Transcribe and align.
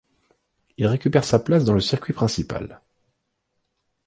Il 0.77 0.87
récupère 0.87 1.23
sa 1.23 1.37
place 1.37 1.63
dans 1.63 1.75
le 1.75 1.79
circuit 1.79 2.11
principal. 2.13 2.81